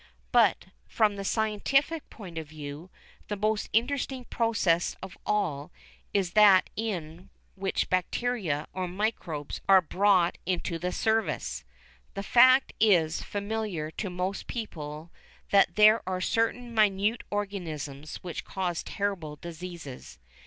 But, 0.31 0.65
from 0.87 1.15
the 1.15 1.23
scientific 1.23 2.09
point 2.09 2.39
of 2.39 2.47
view, 2.47 2.89
the 3.27 3.35
most 3.35 3.69
interesting 3.71 4.25
process 4.25 4.95
of 5.03 5.15
all 5.27 5.71
is 6.11 6.31
that 6.31 6.71
in 6.75 7.29
which 7.53 7.87
bacteria 7.87 8.65
or 8.73 8.87
microbes 8.87 9.61
are 9.69 9.79
brought 9.79 10.39
into 10.43 10.79
the 10.79 10.91
service. 10.91 11.63
The 12.15 12.23
fact 12.23 12.73
is 12.79 13.21
familiar 13.21 13.91
to 13.91 14.09
most 14.09 14.47
people 14.47 15.11
that 15.51 15.75
there 15.75 16.01
are 16.09 16.19
certain 16.19 16.73
minute 16.73 17.21
organisms 17.29 18.15
which 18.23 18.43
cause 18.43 18.81
terrible 18.81 19.35
diseases. 19.35 20.17